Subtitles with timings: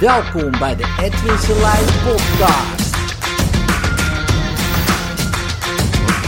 [0.00, 2.94] Welkom bij de Edwin Selijn podcast.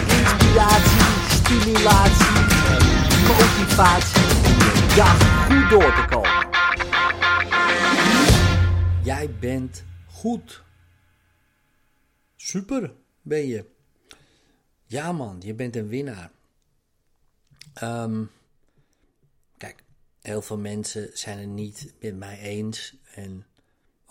[0.08, 2.32] Inspiratie, stimulatie
[3.28, 4.22] motivatie
[5.00, 6.48] om goed door te komen.
[9.04, 10.62] Jij bent goed.
[12.36, 13.66] Super ben je.
[14.84, 16.30] Ja man, je bent een winnaar.
[17.74, 18.24] Ehm,
[19.56, 19.82] kijk,
[20.20, 22.96] heel veel mensen zijn het niet met mij eens.
[23.14, 23.46] En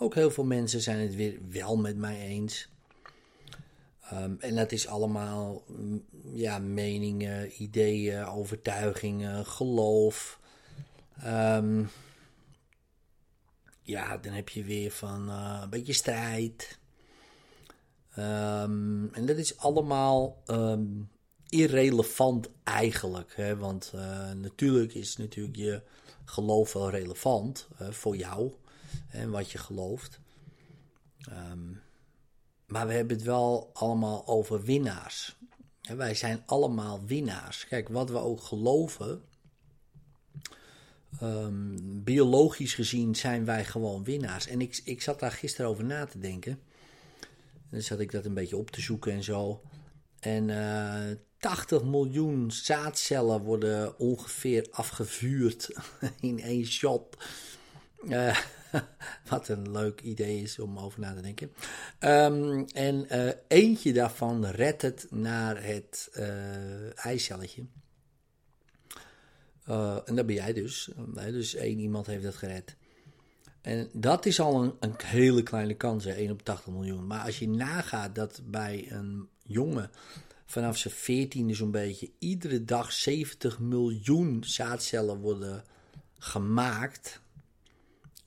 [0.02, 2.68] ook heel veel mensen zijn het weer wel met mij eens.
[4.00, 10.40] Ehm, en dat is allemaal mm, ja, meningen, ideeën, overtuigingen, geloof.
[11.22, 11.84] Ehm,
[13.82, 16.78] ja, dan heb je weer van eh, een beetje strijd.
[18.14, 20.42] Ehm, en dat is allemaal
[21.48, 23.32] irrelevant eigenlijk.
[23.36, 23.56] Hè?
[23.56, 25.82] Want uh, natuurlijk is natuurlijk je
[26.24, 28.52] geloof wel relevant uh, voor jou
[29.08, 30.20] en wat je gelooft.
[31.30, 31.80] Um,
[32.66, 35.36] maar we hebben het wel allemaal over winnaars.
[35.82, 37.66] En wij zijn allemaal winnaars.
[37.66, 39.22] Kijk, wat we ook geloven.
[41.22, 44.46] Um, biologisch gezien zijn wij gewoon winnaars.
[44.46, 46.52] En ik, ik zat daar gisteren over na te denken.
[47.22, 49.62] En dan zat ik dat een beetje op te zoeken en zo.
[50.20, 55.70] En uh, 80 miljoen zaadcellen worden ongeveer afgevuurd
[56.20, 57.16] in één shot.
[58.04, 58.38] Uh,
[59.28, 61.52] wat een leuk idee is om over na te denken.
[62.00, 67.64] Um, en uh, eentje daarvan redt het naar het uh, eicelletje.
[69.68, 70.90] Uh, en dat ben jij dus.
[71.14, 72.76] Dus één iemand heeft dat gered.
[73.60, 77.06] En dat is al een, een hele kleine kans, hè, 1 op 80 miljoen.
[77.06, 79.90] Maar als je nagaat dat bij een jongen
[80.46, 85.64] vanaf zijn veertiende zo'n beetje iedere dag 70 miljoen zaadcellen worden
[86.18, 87.20] gemaakt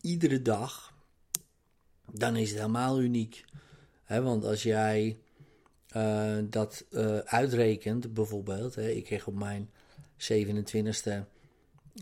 [0.06, 0.94] iedere dag,
[2.12, 3.46] dan is het helemaal uniek.
[4.08, 5.18] want als jij
[5.96, 9.70] uh, dat uh, uitrekent, bijvoorbeeld, ik kreeg op mijn
[10.18, 11.12] 27e,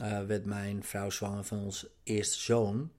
[0.02, 2.92] uh, werd mijn vrouw zwanger van ons eerste zoon.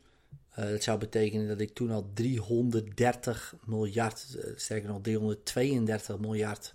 [0.55, 6.75] dat zou betekenen dat ik toen al 330 miljard, sterker nog 332 miljard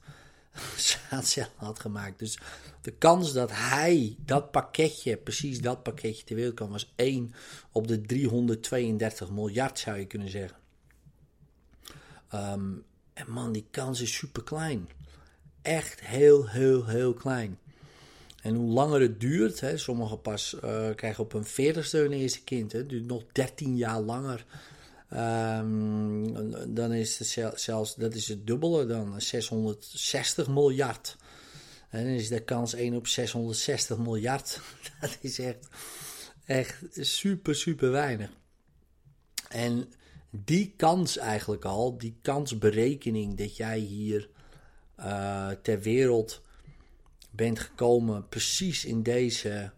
[1.09, 2.19] zaadcellen had gemaakt.
[2.19, 2.39] Dus
[2.81, 7.33] de kans dat hij dat pakketje, precies dat pakketje ter wereld kwam, was 1
[7.71, 10.57] op de 332 miljard, zou je kunnen zeggen.
[12.33, 12.83] Um,
[13.13, 14.89] en man, die kans is super klein.
[15.61, 17.59] Echt heel, heel, heel klein.
[18.41, 22.43] En hoe langer het duurt, hè, sommigen pas uh, krijgen op hun 40ste hun eerste
[22.43, 24.45] kind, het duurt nog 13 jaar langer
[25.14, 31.18] Um, dan is het zelfs, dat is het dubbele dan, 660 miljard.
[31.90, 34.62] En dan is de kans 1 op 660 miljard.
[35.02, 35.68] Dat is echt,
[36.46, 38.30] echt super, super weinig.
[39.50, 39.92] En
[40.30, 44.30] die kans eigenlijk al, die kansberekening dat jij hier
[45.00, 46.41] uh, ter wereld
[47.31, 49.72] bent gekomen, precies in deze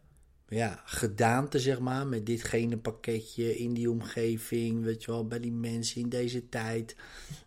[0.58, 2.08] ja, gedaante, zeg maar.
[2.08, 6.96] Met ditgene pakketje in die omgeving, weet je wel, bij die mensen in deze tijd.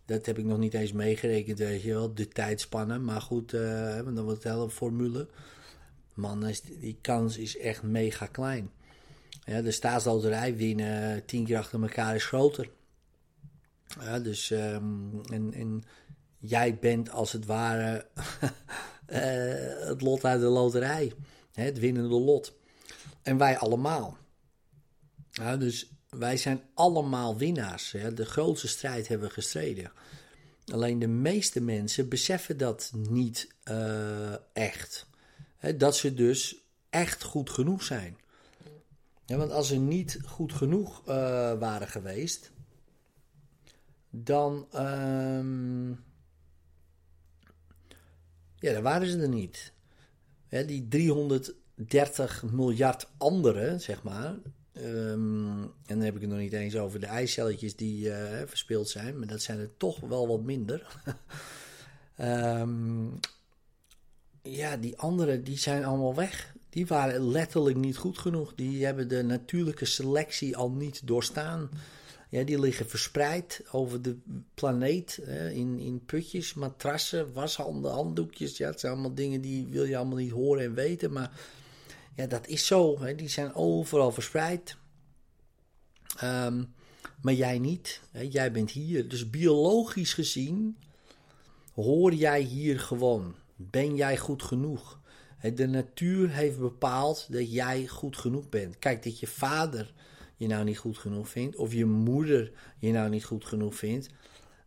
[0.04, 3.04] Dat heb ik nog niet eens meegerekend, weet je wel, de tijdspannen.
[3.04, 5.28] Maar goed, uh, dan wordt het hele formule.
[6.14, 8.70] Man, die kans is echt mega klein.
[9.44, 12.70] Ja, de staatsloterij winnen tien keer achter elkaar is groter.
[14.00, 15.82] Ja, dus, um, en,
[16.38, 18.06] jij bent als het ware
[19.08, 21.12] uh, het lot uit de loterij.
[21.52, 22.62] Hè, het winnende lot.
[23.24, 24.18] En wij allemaal.
[25.30, 27.92] Ja, dus wij zijn allemaal winnaars.
[27.92, 28.14] Hè?
[28.14, 29.92] De grootste strijd hebben we gestreden.
[30.72, 35.06] Alleen de meeste mensen beseffen dat niet uh, echt.
[35.56, 35.76] Hè?
[35.76, 36.56] Dat ze dus
[36.90, 38.18] echt goed genoeg zijn.
[39.26, 41.14] Ja, want als ze niet goed genoeg uh,
[41.58, 42.50] waren geweest,
[44.10, 46.04] dan, um,
[48.58, 49.72] ja, dan waren ze er niet.
[50.48, 54.34] Die 300 30 miljard anderen, zeg maar.
[54.76, 58.16] Um, en dan heb ik het nog niet eens over de eicelletjes die uh,
[58.46, 61.00] verspeeld zijn, maar dat zijn er toch wel wat minder.
[62.20, 63.18] um,
[64.42, 66.54] ja, die anderen die zijn allemaal weg.
[66.70, 68.54] Die waren letterlijk niet goed genoeg.
[68.54, 71.70] Die hebben de natuurlijke selectie al niet doorstaan.
[72.30, 74.16] Ja, die liggen verspreid over de
[74.54, 78.56] planeet hè, in, in putjes, matrassen, washanden, handdoekjes.
[78.56, 81.30] Ja, het zijn allemaal dingen die wil je allemaal niet horen en weten, maar
[82.14, 83.00] ja, dat is zo.
[83.00, 83.14] Hè.
[83.14, 84.76] Die zijn overal verspreid.
[86.22, 86.74] Um,
[87.22, 88.00] maar jij niet.
[88.10, 88.20] Hè.
[88.20, 89.08] Jij bent hier.
[89.08, 90.76] Dus biologisch gezien
[91.74, 93.34] hoor jij hier gewoon.
[93.56, 95.00] Ben jij goed genoeg?
[95.54, 98.78] De natuur heeft bepaald dat jij goed genoeg bent.
[98.78, 99.92] Kijk, dat je vader
[100.36, 104.08] je nou niet goed genoeg vindt, of je moeder je nou niet goed genoeg vindt.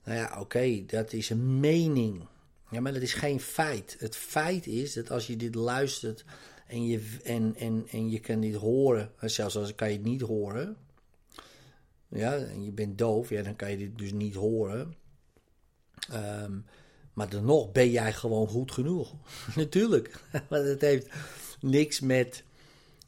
[0.04, 2.28] Nou ja, oké, dat is een mening.
[2.70, 3.96] Ja, maar dat is geen feit.
[4.00, 6.26] Het feit is dat als je dit luistert
[6.68, 10.22] en je, en, en, en je kan dit horen, zelfs als kan je het niet
[10.22, 10.78] horen,
[12.08, 14.96] ja, en je bent doof, ja, dan kan je dit dus niet horen.
[16.14, 16.66] Um,
[17.14, 19.14] maar dan nog ben jij gewoon goed genoeg.
[19.56, 20.22] Natuurlijk.
[20.50, 21.08] Want het heeft
[21.60, 22.44] niks met.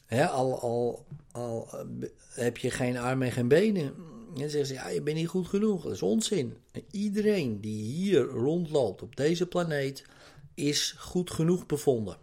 [0.09, 3.93] Al, al, al eh, heb je geen armen en geen benen.
[4.37, 5.83] En zeggen ze, ja, je bent niet goed genoeg.
[5.83, 6.57] Dat is onzin.
[6.91, 10.05] iedereen die hier rondloopt op deze planeet
[10.53, 12.17] is goed genoeg bevonden.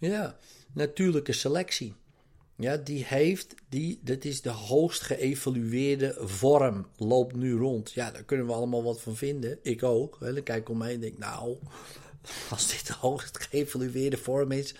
[0.00, 0.36] Ja,
[0.72, 1.94] natuurlijke selectie.
[2.56, 7.92] Ja, die heeft, die, dat is de hoogst geëvalueerde vorm, loopt nu rond.
[7.92, 9.58] Ja, daar kunnen we allemaal wat van vinden.
[9.62, 10.16] Ik ook.
[10.20, 10.32] Hè.
[10.32, 11.56] Dan kijk ik om me heen en denk, nou,
[12.50, 14.74] als dit de hoogst geëvalueerde vorm is,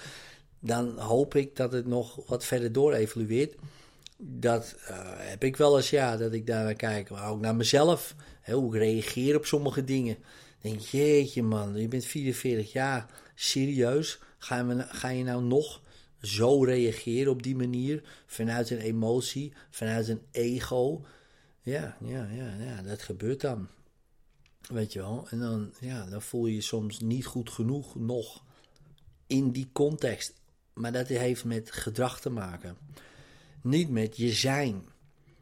[0.61, 3.55] dan hoop ik dat het nog wat verder door evolueert.
[4.17, 7.11] Dat uh, heb ik wel eens, ja, dat ik daar naar kijk.
[7.11, 8.15] Maar ook naar mezelf,
[8.45, 10.17] hoe ik reageer op sommige dingen.
[10.61, 13.07] denk, jeetje man, je bent 44 jaar,
[13.41, 14.19] serieus?
[14.39, 14.59] Ga
[15.09, 15.83] je, je nou nog
[16.23, 21.05] zo reageren op die manier, vanuit een emotie, vanuit een ego.
[21.61, 23.69] Ja, ja, ja, ja, dat gebeurt dan.
[24.69, 25.27] Weet je wel?
[25.31, 28.45] En dan, ja, dan voel je je soms niet goed genoeg nog
[29.27, 30.35] in die context.
[30.73, 32.77] Maar dat heeft met gedrag te maken.
[33.63, 34.85] Niet met je zijn.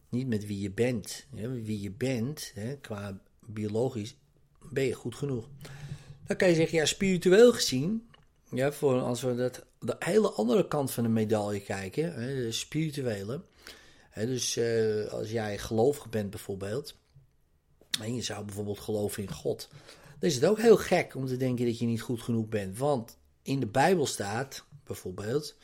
[0.09, 1.27] Niet met wie je bent.
[1.31, 4.17] wie je bent, qua biologisch,
[4.71, 5.49] ben je goed genoeg.
[6.29, 8.09] Dan kan je zeggen, ja, spiritueel gezien
[8.51, 12.53] ja, voor als we dat, de hele andere kant van de medaille kijken, hè, de
[12.53, 13.43] spirituele.
[14.11, 16.97] Hè, dus uh, als jij gelovig bent bijvoorbeeld,
[18.01, 19.69] en je zou bijvoorbeeld geloven in God,
[20.19, 22.79] dan is het ook heel gek om te denken dat je niet goed genoeg bent.
[22.79, 25.57] Want in de Bijbel staat bijvoorbeeld,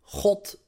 [0.00, 0.60] God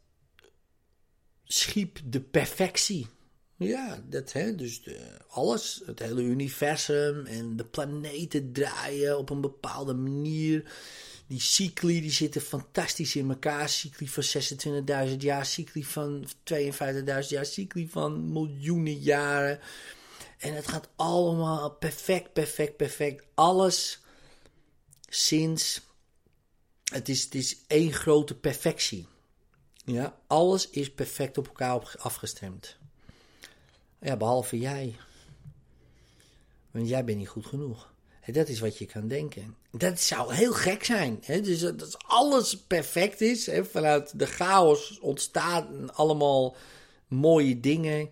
[1.44, 3.06] schiep de perfectie.
[3.56, 4.82] Ja, dat, hè, dus
[5.28, 10.72] alles, het hele universum en de planeten draaien op een bepaalde manier.
[11.26, 13.68] Die cycli die zitten fantastisch in elkaar.
[13.68, 14.24] Cycli van
[15.08, 19.60] 26.000 jaar, cycli van 52.000 jaar, cycli van miljoenen jaren.
[20.38, 23.24] En het gaat allemaal perfect, perfect, perfect.
[23.34, 24.00] Alles
[25.08, 25.80] sinds.
[26.84, 29.06] Het is, het is één grote perfectie.
[29.84, 32.76] Ja, alles is perfect op elkaar afgestemd.
[34.04, 34.96] Ja, behalve jij.
[36.70, 37.92] Want jij bent niet goed genoeg.
[38.26, 39.56] dat is wat je kan denken.
[39.70, 41.22] Dat zou heel gek zijn.
[41.26, 43.50] Dus dat alles perfect is.
[43.70, 46.56] Vanuit de chaos ontstaan allemaal
[47.08, 48.10] mooie dingen.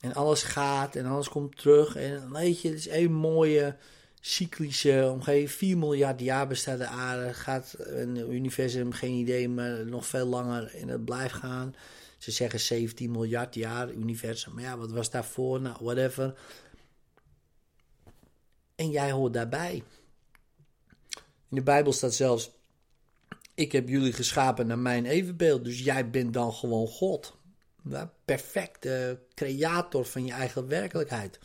[0.00, 1.96] En alles gaat en alles komt terug.
[1.96, 3.76] En weet je, het is één mooie
[4.20, 5.50] cyclische omgeving.
[5.50, 7.34] 4 miljard jaar bestaat de aarde.
[7.34, 10.74] Gaat een universum, geen idee, maar nog veel langer.
[10.74, 11.74] En het blijft gaan.
[12.24, 14.54] Ze zeggen 17 miljard jaar universum.
[14.54, 15.60] Maar ja, wat was daarvoor?
[15.60, 16.34] Nou, whatever.
[18.74, 19.82] En jij hoort daarbij.
[21.48, 22.50] In de Bijbel staat zelfs:
[23.54, 25.64] Ik heb jullie geschapen naar mijn evenbeeld.
[25.64, 27.36] Dus jij bent dan gewoon God.
[28.24, 31.38] Perfecte creator van je eigen werkelijkheid.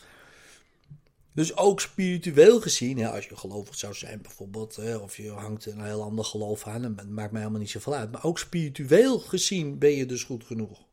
[1.40, 6.04] Dus ook spiritueel gezien, als je gelovig zou zijn bijvoorbeeld, of je hangt een heel
[6.04, 8.12] ander geloof aan, dat maakt mij helemaal niet zoveel uit.
[8.12, 10.86] Maar ook spiritueel gezien ben je dus goed genoeg.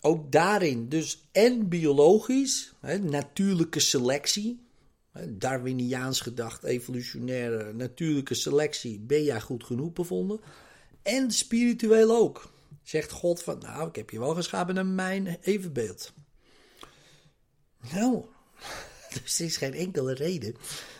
[0.00, 4.60] Ook daarin, dus en biologisch, natuurlijke selectie,
[5.28, 10.40] Darwiniaans gedacht, evolutionaire natuurlijke selectie, ben jij goed genoeg bevonden.
[11.02, 12.52] En spiritueel ook.
[12.82, 16.12] Zegt God van, nou, ik heb je wel geschapen naar mijn evenbeeld.
[17.92, 18.24] Nou,
[19.22, 20.54] dus er is geen enkele reden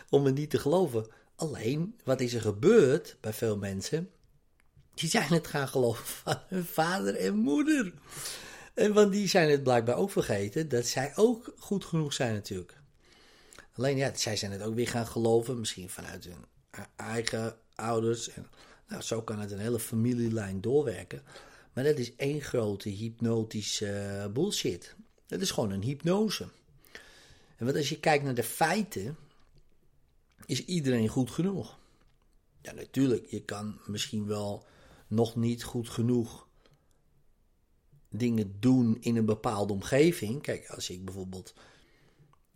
[0.09, 1.07] om het niet te geloven.
[1.35, 4.09] Alleen, wat is er gebeurd bij veel mensen?
[4.93, 7.93] Die zijn het gaan geloven van hun vader en moeder.
[8.73, 12.81] En want die zijn het blijkbaar ook vergeten dat zij ook goed genoeg zijn natuurlijk.
[13.73, 16.45] Alleen ja, zij zijn het ook weer gaan geloven, misschien vanuit hun
[16.95, 18.29] eigen ouders.
[18.29, 18.47] En,
[18.87, 21.21] nou, zo kan het een hele familielijn doorwerken.
[21.73, 24.95] Maar dat is één grote hypnotische bullshit.
[25.27, 26.47] Dat is gewoon een hypnose.
[27.57, 29.17] Wat als je kijkt naar de feiten,
[30.45, 31.79] is iedereen goed genoeg.
[32.61, 34.65] Ja, natuurlijk, je kan misschien wel
[35.07, 36.47] nog niet goed genoeg
[38.09, 40.41] dingen doen in een bepaalde omgeving.
[40.41, 41.53] Kijk, als ik bijvoorbeeld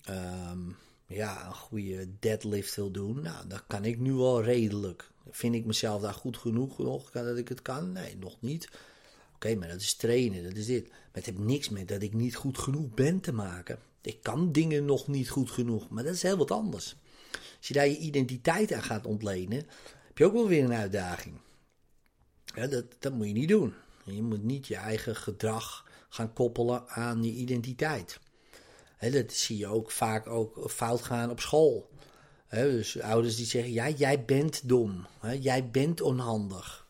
[0.04, 0.70] ehm,
[1.08, 5.12] ja, een goede deadlift wil doen, nou, dat kan ik nu wel redelijk.
[5.30, 7.92] Vind ik mezelf daar goed genoeg nog dat ik het kan?
[7.92, 8.70] Nee, nog niet.
[9.46, 10.90] Oké, maar dat is trainen, dat is dit.
[10.90, 13.80] Maar het heeft niks met dat ik niet goed genoeg ben te maken.
[14.02, 16.96] Ik kan dingen nog niet goed genoeg, maar dat is heel wat anders.
[17.58, 19.58] Als je daar je identiteit aan gaat ontlenen,
[20.08, 21.36] heb je ook wel weer een uitdaging.
[22.54, 23.74] Dat, dat moet je niet doen.
[24.04, 28.20] Je moet niet je eigen gedrag gaan koppelen aan je identiteit.
[29.00, 31.90] dat zie je ook vaak ook fout gaan op school.
[32.50, 35.08] dus ouders die zeggen, ja, jij bent dom.
[35.40, 36.88] jij bent onhandig.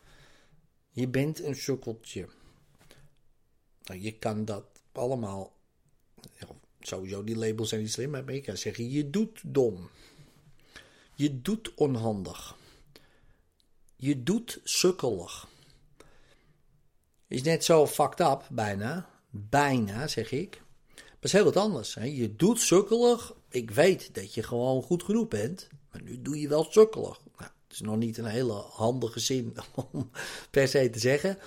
[0.89, 2.27] Je bent een sukkeltje.
[3.83, 5.53] Nou, je kan dat allemaal...
[6.79, 9.89] Sowieso, die labels zijn niet slim, maar je kan zeggen, je doet dom.
[11.15, 12.55] Je doet onhandig.
[13.95, 15.47] Je doet sukkelig.
[17.27, 19.09] Is net zo fucked up, bijna.
[19.29, 20.61] Bijna, zeg ik.
[20.95, 21.93] Maar is heel wat anders.
[21.93, 22.03] Hè?
[22.03, 23.33] Je doet sukkelig.
[23.50, 25.67] Ik weet dat je gewoon goed genoeg bent.
[25.91, 27.19] Maar nu doe je wel sukkelig.
[27.38, 29.55] Nou, het is nog niet een hele handige zin
[29.91, 30.09] om
[30.50, 31.38] per se te zeggen.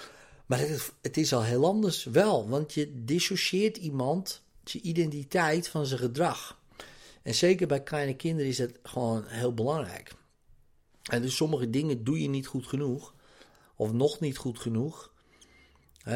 [0.47, 2.49] Maar het, het is al heel anders wel.
[2.49, 6.63] Want je dissocieert iemand, zijn identiteit van zijn gedrag.
[7.23, 10.15] En zeker bij kleine kinderen is dat gewoon heel belangrijk.
[11.03, 13.15] En dus sommige dingen doe je niet goed genoeg.
[13.77, 15.13] Of nog niet goed genoeg.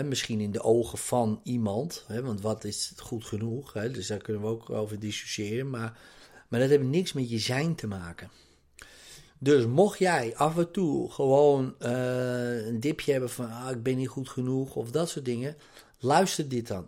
[0.05, 2.05] Misschien in de ogen van iemand.
[2.09, 3.73] Want wat is goed genoeg?
[3.73, 5.71] Dus daar kunnen we ook over discussiëren.
[5.71, 5.99] Maar,
[6.49, 8.31] maar dat heeft niks met je zijn te maken.
[9.39, 13.97] Dus mocht jij af en toe gewoon uh, een dipje hebben van ah, ik ben
[13.97, 15.57] niet goed genoeg of dat soort dingen,
[15.99, 16.87] luister dit dan.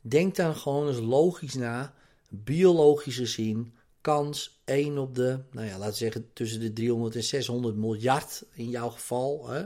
[0.00, 1.94] Denk dan gewoon eens logisch na,
[2.28, 7.22] biologische zin, kans 1 op de, nou ja, laten we zeggen tussen de 300 en
[7.22, 9.64] 600 miljard in jouw geval, hè,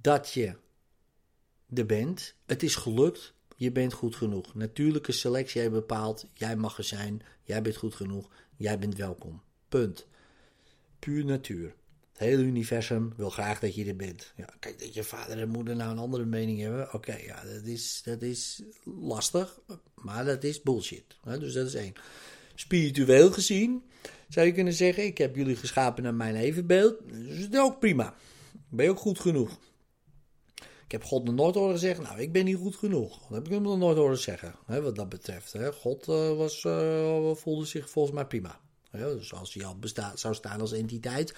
[0.00, 0.54] dat je
[1.74, 2.34] er bent.
[2.46, 4.54] Het is gelukt, je bent goed genoeg.
[4.54, 9.42] Natuurlijke selectie heeft bepaald, jij mag er zijn, jij bent goed genoeg, jij bent welkom.
[9.68, 10.06] Punt.
[11.04, 11.74] Puur natuur.
[12.12, 14.32] Het hele universum wil graag dat je er bent.
[14.36, 16.94] Ja, kijk, dat je vader en moeder nou een andere mening hebben.
[16.94, 19.58] Oké, ja, dat is, dat is lastig.
[19.94, 21.04] Maar dat is bullshit.
[21.24, 21.92] Dus dat is één.
[22.54, 23.82] Spiritueel gezien
[24.28, 26.96] zou je kunnen zeggen: Ik heb jullie geschapen naar mijn evenbeeld.
[27.08, 28.14] Dus dat is ook prima.
[28.68, 29.58] Ben je ook goed genoeg?
[30.84, 33.18] Ik heb God nog nooit horen zeggen, nou, ik ben niet goed genoeg.
[33.20, 35.52] Dat heb ik hem nog nooit horen zeggen, hè, wat dat betreft.
[35.52, 35.72] Hè.
[35.72, 38.60] God uh, was, uh, voelde zich volgens mij prima.
[38.92, 41.34] Dus als hij al bestaat, zou staan als entiteit,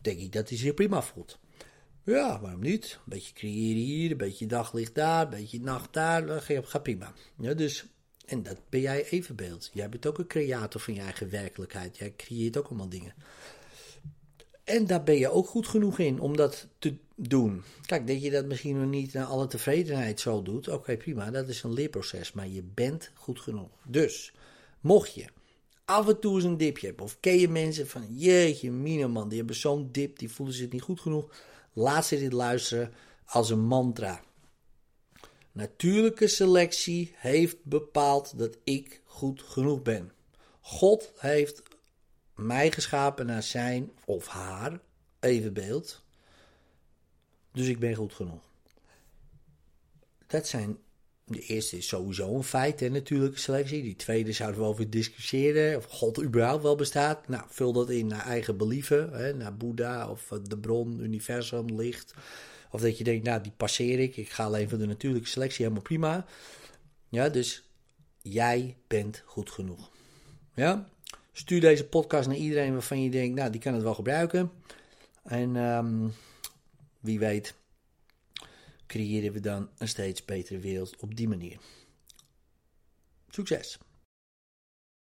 [0.00, 1.38] denk ik dat hij zich prima voelt.
[2.04, 2.92] Ja, waarom niet?
[2.92, 7.12] Een beetje creëren hier, een beetje daglicht daar, een beetje nacht daar, gaat prima.
[7.38, 7.84] Ja, dus,
[8.26, 9.70] en dat ben jij evenbeeld.
[9.72, 11.98] Jij bent ook een creator van je eigen werkelijkheid.
[11.98, 13.14] Jij creëert ook allemaal dingen.
[14.64, 17.62] En daar ben je ook goed genoeg in om dat te doen.
[17.86, 20.68] Kijk, dat je dat misschien nog niet naar alle tevredenheid zo doet.
[20.68, 22.32] Oké, prima, dat is een leerproces.
[22.32, 23.70] Maar je bent goed genoeg.
[23.86, 24.32] Dus,
[24.80, 25.24] mocht je
[25.88, 27.04] af en toe eens een dipje hebben.
[27.04, 30.82] Of ken je mensen van, jeetje, man, die hebben zo'n dip, die voelen zich niet
[30.82, 31.34] goed genoeg.
[31.72, 32.92] Laat ze dit luisteren
[33.24, 34.22] als een mantra.
[35.52, 40.12] Natuurlijke selectie heeft bepaald dat ik goed genoeg ben.
[40.60, 41.62] God heeft
[42.34, 44.80] mij geschapen naar zijn of haar
[45.20, 46.02] evenbeeld.
[47.52, 48.42] Dus ik ben goed genoeg.
[50.26, 50.78] Dat zijn.
[51.28, 53.82] De eerste is sowieso een feit, hè, natuurlijke selectie.
[53.82, 55.76] Die tweede zouden we over discussiëren.
[55.76, 57.28] Of God überhaupt wel bestaat.
[57.28, 59.12] Nou, vul dat in naar eigen believen.
[59.12, 62.14] Hè, naar Boeddha of de bron, universum, licht.
[62.70, 64.16] Of dat je denkt, nou, die passeer ik.
[64.16, 66.26] Ik ga alleen voor de natuurlijke selectie, helemaal prima.
[67.08, 67.62] Ja, dus
[68.22, 69.90] jij bent goed genoeg.
[70.54, 70.88] Ja?
[71.32, 74.50] Stuur deze podcast naar iedereen waarvan je denkt, nou, die kan het wel gebruiken.
[75.22, 76.12] En um,
[77.00, 77.54] wie weet,
[78.88, 81.58] creëren we dan een steeds betere wereld op die manier.
[83.28, 83.78] Succes!